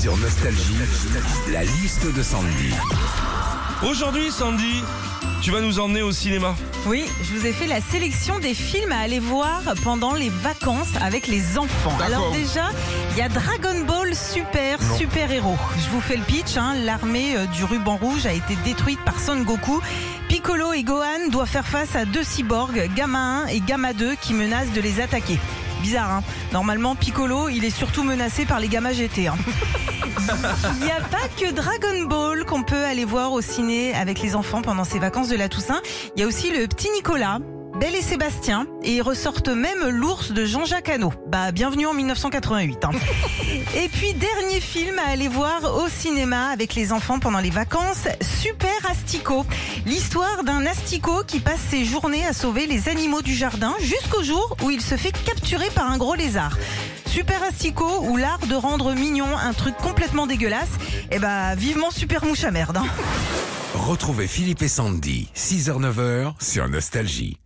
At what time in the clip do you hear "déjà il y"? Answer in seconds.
12.32-13.22